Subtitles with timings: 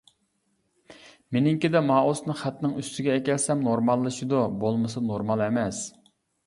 [1.37, 4.43] مېنىڭكىدە مائۇسنى خەتنىڭ ئۈستىگە ئەكەلسەم نورماللىشىدۇ.
[4.67, 5.87] بولمىسا نورمال ئەمەس.